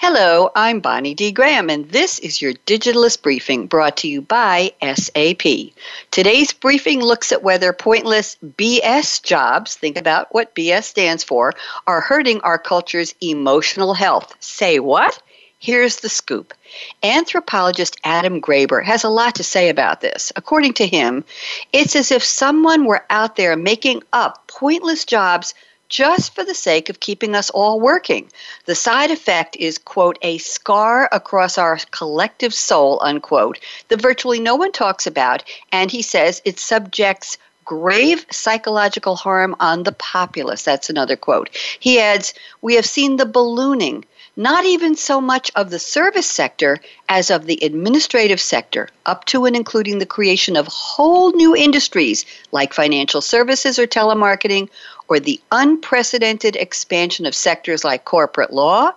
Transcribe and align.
Hello, 0.00 0.52
I'm 0.54 0.78
Bonnie 0.78 1.14
D. 1.14 1.32
Graham, 1.32 1.68
and 1.68 1.90
this 1.90 2.20
is 2.20 2.40
your 2.40 2.52
Digitalist 2.52 3.20
Briefing 3.20 3.66
brought 3.66 3.96
to 3.96 4.08
you 4.08 4.22
by 4.22 4.70
SAP. 4.80 5.72
Today's 6.12 6.52
briefing 6.52 7.00
looks 7.00 7.32
at 7.32 7.42
whether 7.42 7.72
pointless 7.72 8.36
BS 8.40 9.20
jobs, 9.20 9.74
think 9.74 9.98
about 9.98 10.32
what 10.32 10.54
BS 10.54 10.84
stands 10.84 11.24
for, 11.24 11.52
are 11.88 12.00
hurting 12.00 12.40
our 12.42 12.58
culture's 12.58 13.16
emotional 13.20 13.92
health. 13.92 14.36
Say 14.38 14.78
what? 14.78 15.20
Here's 15.58 15.96
the 15.96 16.08
scoop. 16.08 16.54
Anthropologist 17.02 17.98
Adam 18.04 18.40
Graeber 18.40 18.84
has 18.84 19.02
a 19.02 19.08
lot 19.08 19.34
to 19.34 19.42
say 19.42 19.68
about 19.68 20.00
this. 20.00 20.32
According 20.36 20.74
to 20.74 20.86
him, 20.86 21.24
it's 21.72 21.96
as 21.96 22.12
if 22.12 22.22
someone 22.22 22.84
were 22.84 23.04
out 23.10 23.34
there 23.34 23.56
making 23.56 24.04
up 24.12 24.46
pointless 24.46 25.04
jobs 25.04 25.54
just 25.88 26.34
for 26.34 26.44
the 26.44 26.54
sake 26.54 26.88
of 26.88 27.00
keeping 27.00 27.34
us 27.34 27.50
all 27.50 27.80
working. 27.80 28.30
The 28.66 28.74
side 28.74 29.10
effect 29.10 29.56
is, 29.56 29.78
quote, 29.78 30.18
a 30.22 30.38
scar 30.38 31.08
across 31.12 31.58
our 31.58 31.78
collective 31.90 32.52
soul, 32.54 33.00
unquote, 33.02 33.58
that 33.88 34.00
virtually 34.00 34.40
no 34.40 34.56
one 34.56 34.72
talks 34.72 35.06
about, 35.06 35.44
and 35.72 35.90
he 35.90 36.02
says 36.02 36.42
it 36.44 36.58
subjects 36.58 37.38
grave 37.68 38.24
psychological 38.30 39.14
harm 39.14 39.54
on 39.60 39.82
the 39.82 39.92
populace. 39.92 40.62
That's 40.62 40.88
another 40.88 41.16
quote. 41.16 41.50
He 41.78 42.00
adds, 42.00 42.32
We 42.62 42.76
have 42.76 42.86
seen 42.86 43.16
the 43.16 43.26
ballooning 43.26 44.04
not 44.38 44.64
even 44.64 44.94
so 44.94 45.20
much 45.20 45.50
of 45.56 45.68
the 45.68 45.80
service 45.80 46.30
sector 46.30 46.78
as 47.08 47.28
of 47.28 47.46
the 47.46 47.58
administrative 47.60 48.40
sector, 48.40 48.88
up 49.04 49.24
to 49.24 49.44
and 49.44 49.56
including 49.56 49.98
the 49.98 50.06
creation 50.06 50.56
of 50.56 50.68
whole 50.68 51.32
new 51.32 51.56
industries 51.56 52.24
like 52.52 52.72
financial 52.72 53.20
services 53.20 53.80
or 53.80 53.86
telemarketing, 53.86 54.68
or 55.08 55.18
the 55.18 55.40
unprecedented 55.50 56.54
expansion 56.54 57.26
of 57.26 57.34
sectors 57.34 57.82
like 57.82 58.04
corporate 58.04 58.52
law, 58.52 58.92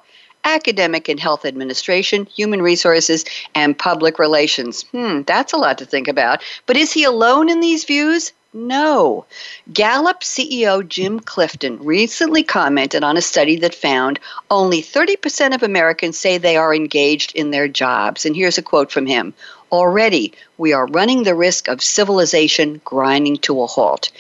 academic 0.46 1.10
and 1.10 1.20
health 1.20 1.44
administration, 1.44 2.28
human 2.28 2.62
resources, 2.62 3.26
and 3.56 3.78
public 3.78 4.20
relations. 4.20 4.84
Hmm, 4.92 5.24
that's 5.24 5.54
a 5.54 5.58
lot 5.58 5.80
to 5.80 5.86
think 5.86 6.08
about. 6.08 6.44
But 6.68 6.78
is 6.78 6.94
he 6.94 7.04
alone 7.04 7.50
in 7.50 7.62
these 7.62 7.84
views? 7.84 8.32
No. 8.54 9.26
Gallup 9.72 10.24
CEO 10.24 10.86
Jim 10.86 11.22
Clifton 11.22 11.82
recently 11.86 12.44
commented 12.44 13.02
on 13.02 13.16
a 13.16 13.22
study 13.22 13.56
that 13.58 13.74
found 13.74 14.20
only 14.50 14.82
30% 14.82 15.56
of 15.56 15.64
Americans 15.64 16.18
say 16.18 16.38
they 16.38 16.58
are 16.58 16.76
engaged 16.76 17.34
in 17.34 17.52
their 17.52 17.70
jobs. 17.70 18.26
And 18.26 18.36
here's 18.36 18.58
a 18.58 18.62
quote 18.62 18.92
from 18.92 19.06
him 19.06 19.34
Already, 19.72 20.34
we 20.58 20.74
are 20.74 20.86
running 20.86 21.24
the 21.24 21.34
risk 21.34 21.70
of 21.70 21.82
civilization 21.82 22.82
grinding 22.84 23.38
to 23.38 23.62
a 23.62 23.68
halt. 23.68 24.12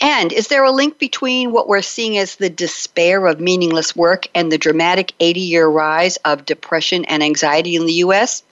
And 0.00 0.32
is 0.32 0.48
there 0.48 0.64
a 0.64 0.72
link 0.72 0.98
between 0.98 1.52
what 1.52 1.68
we're 1.68 1.80
seeing 1.80 2.18
as 2.18 2.34
the 2.34 2.50
despair 2.50 3.24
of 3.26 3.38
meaningless 3.38 3.94
work 3.94 4.26
and 4.34 4.50
the 4.50 4.58
dramatic 4.58 5.12
80 5.20 5.38
year 5.38 5.68
rise 5.68 6.16
of 6.24 6.44
depression 6.44 7.04
and 7.04 7.22
anxiety 7.22 7.76
in 7.76 7.86
the 7.86 7.92
U.S.? 7.92 8.42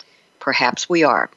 Perhaps 0.45 0.91
we 0.91 1.03
are. 1.03 1.31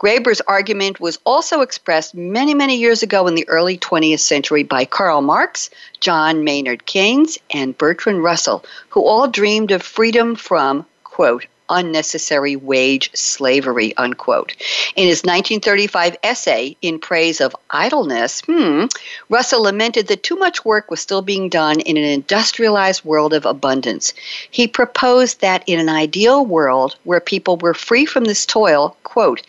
Graeber's 0.00 0.40
argument 0.40 0.98
was 0.98 1.20
also 1.24 1.60
expressed 1.60 2.16
many, 2.16 2.54
many 2.54 2.74
years 2.74 3.04
ago 3.04 3.28
in 3.28 3.36
the 3.36 3.48
early 3.48 3.78
20th 3.78 4.18
century 4.18 4.64
by 4.64 4.84
Karl 4.84 5.20
Marx, 5.20 5.70
John 6.00 6.42
Maynard 6.42 6.84
Keynes, 6.84 7.38
and 7.52 7.78
Bertrand 7.78 8.24
Russell, 8.24 8.64
who 8.88 9.04
all 9.04 9.28
dreamed 9.28 9.70
of 9.70 9.80
freedom 9.80 10.34
from, 10.34 10.84
quote, 11.04 11.46
unnecessary 11.68 12.56
wage 12.56 13.10
slavery, 13.14 13.96
unquote. 13.96 14.52
In 14.96 15.08
his 15.08 15.22
1935 15.24 16.16
essay 16.22 16.76
in 16.82 16.98
praise 16.98 17.40
of 17.40 17.54
idleness, 17.70 18.40
hmm, 18.42 18.84
Russell 19.28 19.62
lamented 19.62 20.08
that 20.08 20.22
too 20.22 20.36
much 20.36 20.64
work 20.64 20.90
was 20.90 21.00
still 21.00 21.22
being 21.22 21.48
done 21.48 21.80
in 21.80 21.96
an 21.96 22.04
industrialized 22.04 23.04
world 23.04 23.32
of 23.32 23.46
abundance. 23.46 24.12
He 24.50 24.66
proposed 24.66 25.40
that 25.40 25.62
in 25.66 25.78
an 25.80 25.88
ideal 25.88 26.44
world 26.44 26.96
where 27.04 27.20
people 27.20 27.56
were 27.56 27.74
free 27.74 28.06
from 28.06 28.24
this 28.24 28.46
toil, 28.46 28.96
quote, 29.04 29.42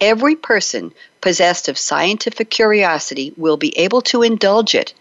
every 0.00 0.36
person 0.36 0.92
possessed 1.20 1.68
of 1.68 1.78
scientific 1.78 2.50
curiosity 2.50 3.32
will 3.36 3.56
be 3.56 3.76
able 3.78 4.02
to 4.02 4.22
indulge 4.22 4.74
it 4.74 4.92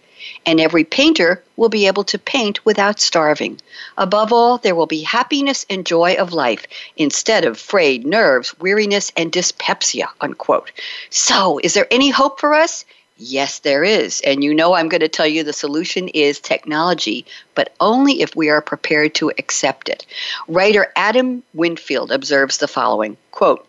and 0.45 0.59
every 0.59 0.83
painter 0.83 1.43
will 1.55 1.69
be 1.69 1.87
able 1.87 2.03
to 2.05 2.19
paint 2.19 2.63
without 2.65 2.99
starving. 2.99 3.59
Above 3.97 4.31
all, 4.31 4.57
there 4.57 4.75
will 4.75 4.87
be 4.87 5.01
happiness 5.01 5.65
and 5.69 5.85
joy 5.85 6.15
of 6.15 6.33
life 6.33 6.65
instead 6.97 7.45
of 7.45 7.59
frayed 7.59 8.05
nerves, 8.05 8.57
weariness, 8.59 9.11
and 9.17 9.31
dyspepsia. 9.31 10.09
Unquote. 10.21 10.71
So, 11.09 11.59
is 11.63 11.73
there 11.73 11.87
any 11.91 12.09
hope 12.09 12.39
for 12.39 12.53
us? 12.53 12.85
Yes, 13.17 13.59
there 13.59 13.83
is. 13.83 14.19
And 14.25 14.43
you 14.43 14.53
know, 14.53 14.73
I'm 14.73 14.89
going 14.89 14.99
to 15.01 15.07
tell 15.07 15.27
you 15.27 15.43
the 15.43 15.53
solution 15.53 16.09
is 16.09 16.39
technology, 16.39 17.25
but 17.53 17.73
only 17.79 18.21
if 18.21 18.35
we 18.35 18.49
are 18.49 18.61
prepared 18.61 19.15
to 19.15 19.31
accept 19.37 19.87
it. 19.87 20.05
Writer 20.49 20.91
Adam 20.97 21.41
Winfield 21.53 22.11
observes 22.11 22.57
the 22.57 22.67
following 22.67 23.15
quote, 23.31 23.67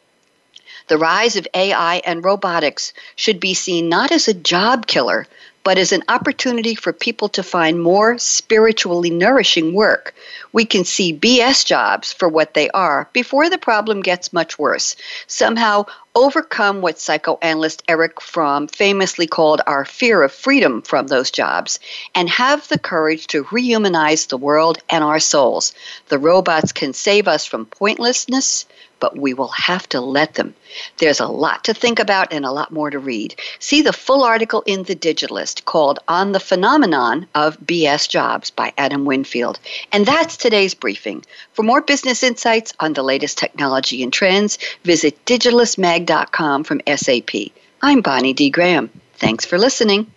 the 0.88 0.98
rise 0.98 1.34
of 1.34 1.48
AI 1.52 1.96
and 2.04 2.24
robotics 2.24 2.92
should 3.16 3.40
be 3.40 3.54
seen 3.54 3.88
not 3.88 4.12
as 4.12 4.28
a 4.28 4.34
job 4.34 4.86
killer, 4.86 5.26
but 5.66 5.78
as 5.78 5.90
an 5.90 6.04
opportunity 6.08 6.76
for 6.76 6.92
people 6.92 7.28
to 7.28 7.42
find 7.42 7.82
more 7.82 8.16
spiritually 8.18 9.10
nourishing 9.10 9.74
work. 9.74 10.14
We 10.52 10.64
can 10.64 10.84
see 10.84 11.12
BS 11.12 11.66
jobs 11.66 12.12
for 12.12 12.28
what 12.28 12.54
they 12.54 12.70
are 12.70 13.10
before 13.12 13.50
the 13.50 13.58
problem 13.58 14.00
gets 14.00 14.32
much 14.32 14.60
worse. 14.60 14.94
Somehow 15.26 15.86
overcome 16.14 16.82
what 16.82 17.00
psychoanalyst 17.00 17.82
Erich 17.88 18.20
Fromm 18.20 18.68
famously 18.68 19.26
called 19.26 19.60
our 19.66 19.84
fear 19.84 20.22
of 20.22 20.30
freedom 20.30 20.82
from 20.82 21.08
those 21.08 21.32
jobs, 21.32 21.80
and 22.14 22.28
have 22.30 22.68
the 22.68 22.78
courage 22.78 23.26
to 23.26 23.42
rehumanize 23.44 24.28
the 24.28 24.38
world 24.38 24.78
and 24.88 25.02
our 25.02 25.18
souls. 25.18 25.74
The 26.10 26.18
robots 26.18 26.70
can 26.70 26.92
save 26.92 27.26
us 27.26 27.44
from 27.44 27.66
pointlessness, 27.66 28.66
but 29.00 29.16
we 29.18 29.34
will 29.34 29.48
have 29.48 29.88
to 29.90 30.00
let 30.00 30.34
them. 30.34 30.54
There's 30.98 31.20
a 31.20 31.26
lot 31.26 31.64
to 31.64 31.74
think 31.74 31.98
about 31.98 32.32
and 32.32 32.44
a 32.44 32.50
lot 32.50 32.72
more 32.72 32.90
to 32.90 32.98
read. 32.98 33.34
See 33.58 33.82
the 33.82 33.92
full 33.92 34.24
article 34.24 34.62
in 34.66 34.84
The 34.84 34.96
Digitalist 34.96 35.64
called 35.64 35.98
On 36.08 36.32
the 36.32 36.40
Phenomenon 36.40 37.26
of 37.34 37.58
BS 37.60 38.08
Jobs 38.08 38.50
by 38.50 38.72
Adam 38.78 39.04
Winfield. 39.04 39.58
And 39.92 40.06
that's 40.06 40.36
today's 40.36 40.74
briefing. 40.74 41.24
For 41.52 41.62
more 41.62 41.82
business 41.82 42.22
insights 42.22 42.72
on 42.80 42.94
the 42.94 43.02
latest 43.02 43.38
technology 43.38 44.02
and 44.02 44.12
trends, 44.12 44.58
visit 44.84 45.24
digitalistmag.com 45.24 46.64
from 46.64 46.80
SAP. 46.86 47.52
I'm 47.82 48.00
Bonnie 48.00 48.32
D. 48.32 48.50
Graham. 48.50 48.90
Thanks 49.18 49.44
for 49.44 49.58
listening. 49.58 50.10